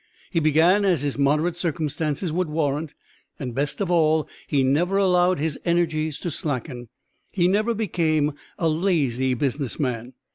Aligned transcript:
He 0.31 0.39
began 0.39 0.83
as 0.83 1.03
his 1.03 1.19
moderate 1.19 1.55
circumstances 1.55 2.33
would 2.33 2.49
warrant, 2.49 2.95
and 3.37 3.53
best 3.53 3.79
of 3.81 3.91
all 3.91 4.27
he 4.47 4.63
never 4.63 4.97
allowed 4.97 5.37
his 5.37 5.59
energies 5.63 6.19
to 6.21 6.31
slacken. 6.31 6.89
He 7.29 7.47
never 7.47 7.75
became 7.75 8.33
a 8.57 8.67
lazy 8.67 9.35
business 9.35 9.79
man. 9.79 10.13